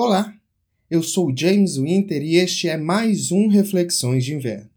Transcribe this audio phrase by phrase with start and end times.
[0.00, 0.32] Olá,
[0.88, 4.70] eu sou James Winter e este é mais um Reflexões de Inverno.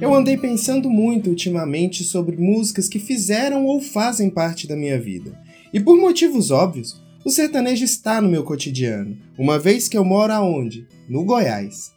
[0.00, 5.36] Eu andei pensando muito ultimamente sobre músicas que fizeram ou fazem parte da minha vida.
[5.72, 6.94] E por motivos óbvios,
[7.24, 10.86] o sertanejo está no meu cotidiano, uma vez que eu moro aonde?
[11.08, 11.92] No Goiás.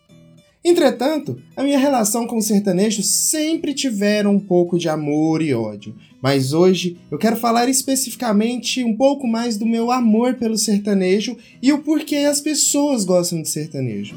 [0.68, 5.96] Entretanto, a minha relação com o sertanejo sempre tiveram um pouco de amor e ódio,
[6.22, 11.72] mas hoje eu quero falar especificamente um pouco mais do meu amor pelo sertanejo e
[11.72, 14.14] o porquê as pessoas gostam de sertanejo.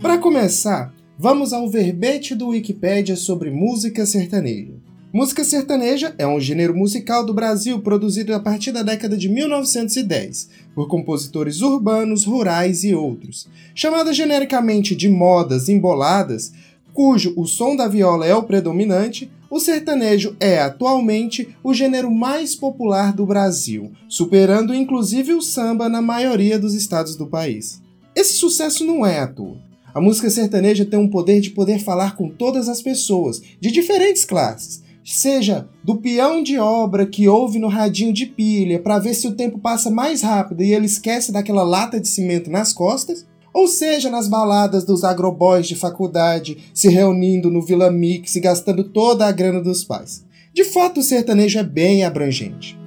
[0.00, 4.75] Para começar, vamos ao verbete do Wikipedia sobre música sertaneja.
[5.16, 10.50] Música sertaneja é um gênero musical do Brasil produzido a partir da década de 1910
[10.74, 13.48] por compositores urbanos, rurais e outros.
[13.74, 16.52] Chamada genericamente de modas emboladas,
[16.92, 22.54] cujo o som da viola é o predominante, o sertanejo é atualmente o gênero mais
[22.54, 27.80] popular do Brasil, superando inclusive o samba na maioria dos estados do país.
[28.14, 29.64] Esse sucesso não é à toa.
[29.94, 34.26] A música sertaneja tem um poder de poder falar com todas as pessoas, de diferentes
[34.26, 34.84] classes,
[35.14, 39.34] seja do peão de obra que ouve no radinho de pilha para ver se o
[39.34, 44.10] tempo passa mais rápido e ele esquece daquela lata de cimento nas costas, ou seja
[44.10, 49.32] nas baladas dos agroboys de faculdade se reunindo no Vila Mix e gastando toda a
[49.32, 50.24] grana dos pais.
[50.52, 52.78] De fato, o sertanejo é bem abrangente.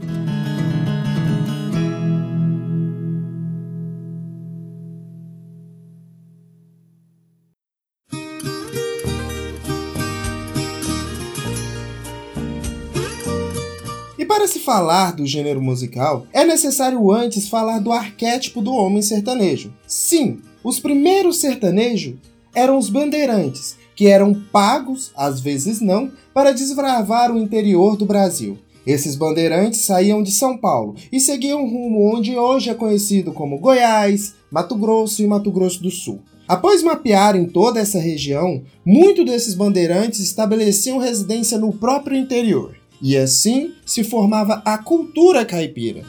[14.29, 19.73] Para se falar do gênero musical, é necessário antes falar do arquétipo do homem sertanejo.
[19.87, 22.13] Sim, os primeiros sertanejos
[22.53, 28.59] eram os bandeirantes, que eram pagos, às vezes não, para desbravar o interior do Brasil.
[28.85, 34.35] Esses bandeirantes saíam de São Paulo e seguiam rumo onde hoje é conhecido como Goiás,
[34.51, 36.21] Mato Grosso e Mato Grosso do Sul.
[36.47, 42.78] Após mapearem toda essa região, muitos desses bandeirantes estabeleciam residência no próprio interior.
[43.01, 46.03] E assim se formava a cultura caipira.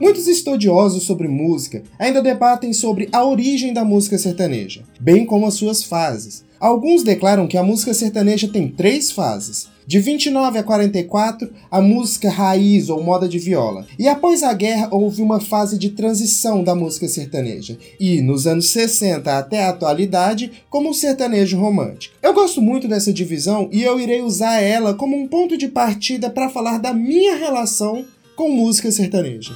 [0.00, 5.54] Muitos estudiosos sobre música ainda debatem sobre a origem da música sertaneja, bem como as
[5.54, 6.44] suas fases.
[6.60, 12.30] Alguns declaram que a música sertaneja tem três fases: de 29 a 44, a música
[12.30, 13.86] raiz ou moda de viola.
[13.98, 17.78] E após a guerra houve uma fase de transição da música sertaneja.
[17.98, 22.14] E nos anos 60 até a atualidade, como o sertanejo romântico.
[22.22, 26.30] Eu gosto muito dessa divisão e eu irei usar ela como um ponto de partida
[26.30, 28.04] para falar da minha relação
[28.36, 29.52] com música sertaneja.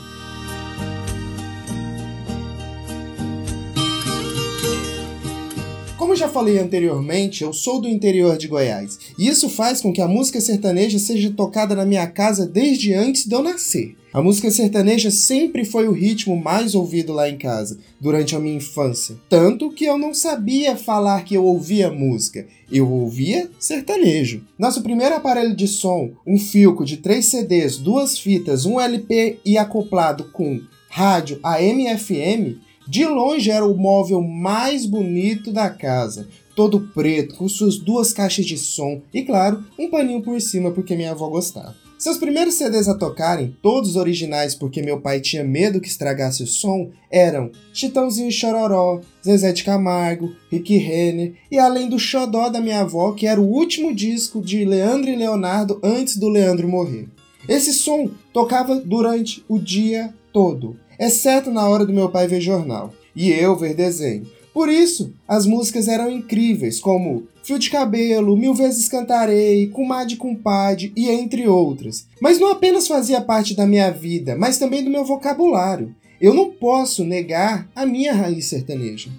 [6.16, 10.00] Como já falei anteriormente, eu sou do interior de Goiás, e isso faz com que
[10.00, 13.94] a música sertaneja seja tocada na minha casa desde antes de eu nascer.
[14.14, 18.56] A música sertaneja sempre foi o ritmo mais ouvido lá em casa, durante a minha
[18.56, 19.16] infância.
[19.28, 24.42] Tanto que eu não sabia falar que eu ouvia música, eu ouvia sertanejo.
[24.58, 29.58] Nosso primeiro aparelho de som, um Filco de 3 CDs, duas fitas, um LP e
[29.58, 37.34] acoplado com rádio AM/FM, de longe era o móvel mais bonito da casa, todo preto,
[37.34, 41.28] com suas duas caixas de som e, claro, um paninho por cima porque minha avó
[41.28, 41.74] gostava.
[41.98, 46.46] Seus primeiros CDs a tocarem, todos originais porque meu pai tinha medo que estragasse o
[46.46, 52.80] som, eram Chitãozinho Chororó, Zezé de Camargo, Rick Renner e além do Xodó da minha
[52.80, 57.08] avó, que era o último disco de Leandro e Leonardo antes do Leandro morrer.
[57.48, 62.92] Esse som tocava durante o dia todo, exceto na hora do meu pai ver jornal
[63.14, 64.26] e eu ver desenho.
[64.52, 70.92] Por isso, as músicas eram incríveis, como Fio de Cabelo, Mil Vezes Cantarei, Comadre Compadre
[70.96, 72.06] e entre outras.
[72.20, 75.94] Mas não apenas fazia parte da minha vida, mas também do meu vocabulário.
[76.18, 79.10] Eu não posso negar a minha raiz sertaneja.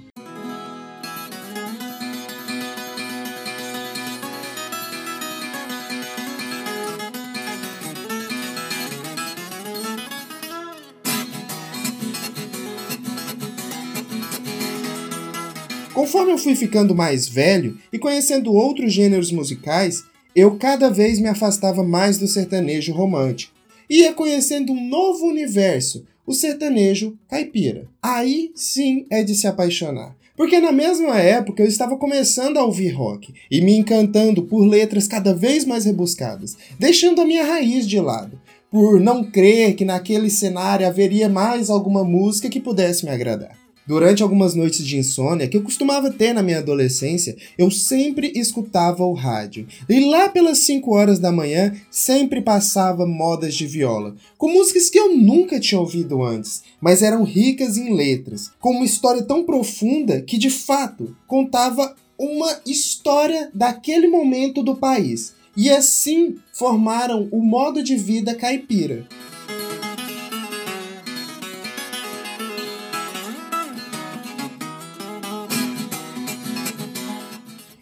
[15.97, 20.03] Conforme eu fui ficando mais velho e conhecendo outros gêneros musicais,
[20.35, 23.51] eu cada vez me afastava mais do sertanejo romântico.
[23.89, 27.87] Ia conhecendo um novo universo, o sertanejo caipira.
[27.99, 30.15] Aí sim é de se apaixonar.
[30.35, 35.07] Porque na mesma época eu estava começando a ouvir rock e me encantando por letras
[35.07, 38.39] cada vez mais rebuscadas, deixando a minha raiz de lado.
[38.69, 43.66] por não crer que naquele cenário haveria mais alguma música que pudesse me agradar.
[43.87, 49.05] Durante algumas noites de insônia que eu costumava ter na minha adolescência, eu sempre escutava
[49.05, 49.65] o rádio.
[49.87, 54.99] E lá pelas 5 horas da manhã, sempre passava modas de viola, com músicas que
[54.99, 60.21] eu nunca tinha ouvido antes, mas eram ricas em letras, com uma história tão profunda
[60.21, 65.33] que de fato contava uma história daquele momento do país.
[65.55, 69.07] E assim formaram o modo de vida caipira.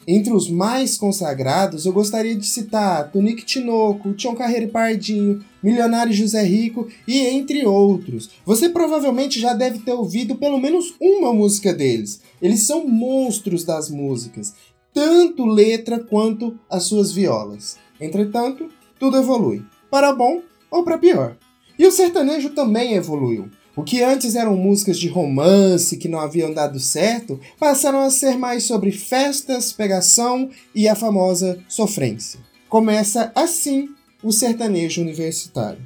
[0.07, 6.43] Entre os mais consagrados, eu gostaria de citar Tonique Tinoco, Tião Carreiro Pardinho, Milionário José
[6.43, 8.29] Rico e entre outros.
[8.45, 12.21] Você provavelmente já deve ter ouvido pelo menos uma música deles.
[12.39, 14.53] Eles são monstros das músicas,
[14.93, 17.77] tanto letra quanto as suas violas.
[17.99, 18.69] Entretanto,
[18.99, 21.35] tudo evolui, para bom ou para pior.
[21.79, 23.49] E o sertanejo também evoluiu.
[23.75, 28.37] O que antes eram músicas de romance que não haviam dado certo, passaram a ser
[28.37, 32.39] mais sobre festas, pegação e a famosa sofrência.
[32.69, 33.89] Começa assim
[34.23, 35.83] o sertanejo universitário.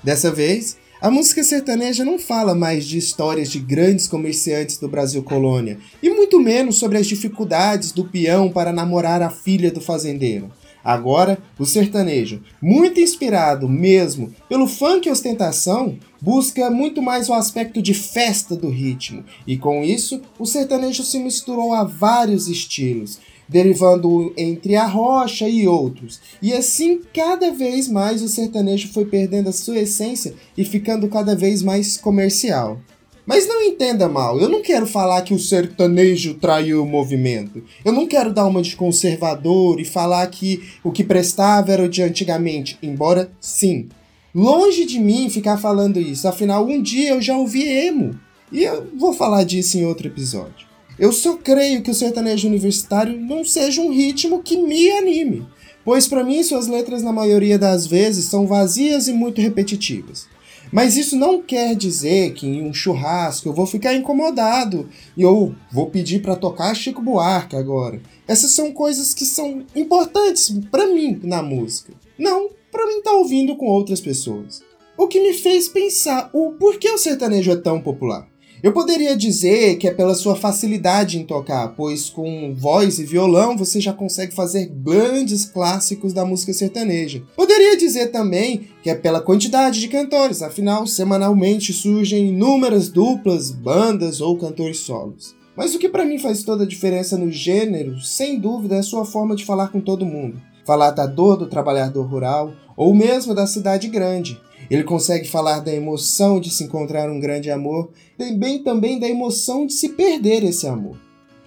[0.00, 5.22] Dessa vez, a música sertaneja não fala mais de histórias de grandes comerciantes do Brasil
[5.22, 10.50] colônia, e muito menos sobre as dificuldades do peão para namorar a filha do fazendeiro.
[10.82, 17.92] Agora, o sertanejo, muito inspirado mesmo pelo funk ostentação, busca muito mais o aspecto de
[17.92, 23.18] festa do ritmo, e com isso, o sertanejo se misturou a vários estilos,
[23.54, 26.20] derivando entre a rocha e outros.
[26.42, 31.36] E assim, cada vez mais o sertanejo foi perdendo a sua essência e ficando cada
[31.36, 32.80] vez mais comercial.
[33.24, 37.62] Mas não entenda mal, eu não quero falar que o sertanejo traiu o movimento.
[37.84, 41.88] Eu não quero dar uma de conservador e falar que o que prestava era o
[41.88, 43.88] de antigamente, embora sim.
[44.34, 48.18] Longe de mim ficar falando isso, afinal um dia eu já ouvi emo.
[48.50, 50.73] E eu vou falar disso em outro episódio.
[50.98, 55.46] Eu só creio que o sertanejo universitário não seja um ritmo que me anime,
[55.84, 60.26] pois para mim suas letras na maioria das vezes são vazias e muito repetitivas.
[60.72, 65.54] Mas isso não quer dizer que em um churrasco eu vou ficar incomodado e eu
[65.70, 68.00] vou pedir para tocar Chico Buarque agora.
[68.26, 73.16] Essas são coisas que são importantes para mim na música, não para mim estar tá
[73.16, 74.62] ouvindo com outras pessoas.
[74.96, 78.28] O que me fez pensar o porquê o sertanejo é tão popular.
[78.64, 83.58] Eu poderia dizer que é pela sua facilidade em tocar, pois com voz e violão
[83.58, 87.22] você já consegue fazer grandes clássicos da música sertaneja.
[87.36, 94.22] Poderia dizer também que é pela quantidade de cantores, afinal, semanalmente surgem inúmeras duplas, bandas
[94.22, 95.36] ou cantores solos.
[95.54, 98.82] Mas o que para mim faz toda a diferença no gênero, sem dúvida, é a
[98.82, 100.40] sua forma de falar com todo mundo.
[100.64, 104.40] Falar da dor do trabalhador rural ou mesmo da cidade grande.
[104.70, 107.90] Ele consegue falar da emoção de se encontrar um grande amor,
[108.36, 110.96] bem também da emoção de se perder esse amor.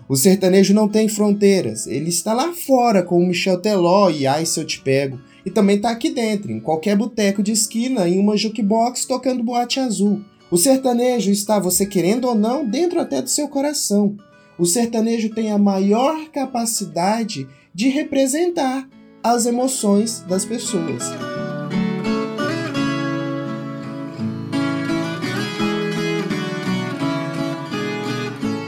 [0.09, 4.45] O sertanejo não tem fronteiras, ele está lá fora com o Michel Teló e Ai
[4.45, 8.17] Se Eu Te Pego, e também está aqui dentro, em qualquer boteco de esquina, em
[8.17, 10.21] uma jukebox tocando boate azul.
[10.49, 14.15] O sertanejo está, você querendo ou não, dentro até do seu coração.
[14.57, 18.87] O sertanejo tem a maior capacidade de representar
[19.21, 21.03] as emoções das pessoas.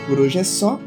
[0.10, 0.80] Por hoje é só.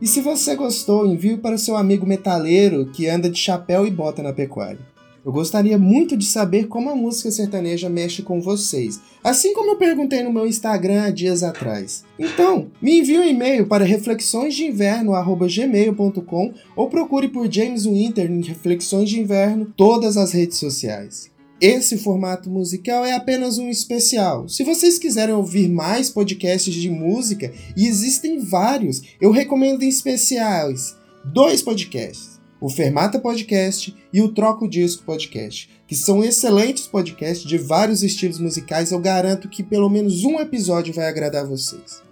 [0.00, 3.90] E se você gostou, envie para o seu amigo metaleiro que anda de chapéu e
[3.90, 4.78] bota na pecuária.
[5.22, 9.76] Eu gostaria muito de saber como a música sertaneja mexe com vocês, assim como eu
[9.76, 12.06] perguntei no meu Instagram há dias atrás.
[12.18, 19.20] Então, me envie um e-mail para reflexõesdeinverno@gmail.com ou procure por James Winter em Reflexões de
[19.20, 21.33] Inverno todas as redes sociais.
[21.66, 24.46] Esse formato musical é apenas um especial.
[24.50, 30.94] Se vocês quiserem ouvir mais podcasts de música, e existem vários, eu recomendo em especiais
[31.24, 37.56] dois podcasts: o Fermata Podcast e o Troco Disco Podcast, que são excelentes podcasts de
[37.56, 38.92] vários estilos musicais.
[38.92, 42.02] Eu garanto que pelo menos um episódio vai agradar vocês.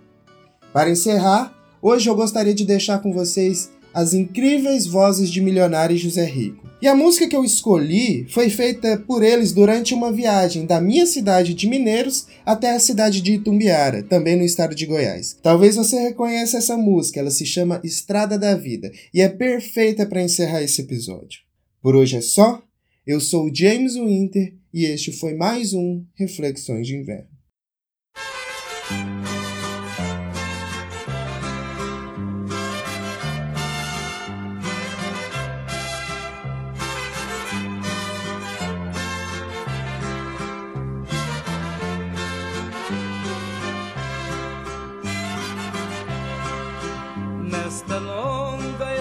[0.73, 5.99] Para encerrar, hoje eu gostaria de deixar com vocês as incríveis vozes de Milionário e
[5.99, 6.71] José Rico.
[6.83, 11.07] E a música que eu escolhi foi feita por eles durante uma viagem da minha
[11.07, 15.37] cidade de Mineiros até a cidade de Itumbiara, também no estado de Goiás.
[15.41, 20.23] Talvez você reconheça essa música, ela se chama Estrada da Vida e é perfeita para
[20.23, 21.41] encerrar esse episódio.
[21.81, 22.61] Por hoje é só.
[23.07, 27.32] Eu sou o James Winter e este foi mais um Reflexões de Inverno.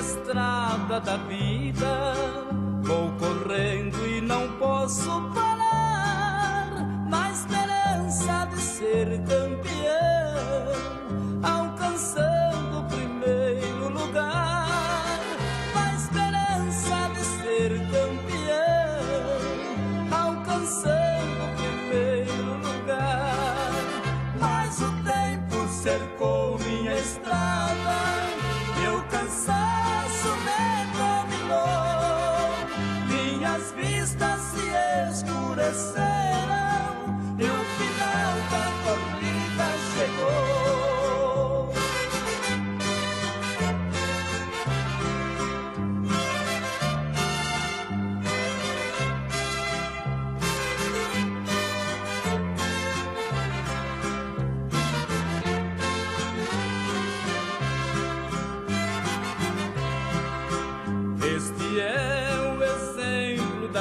[0.02, 2.14] Estrada da vida.
[2.82, 5.51] Vou correndo e não posso parar,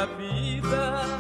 [0.01, 1.20] la vida.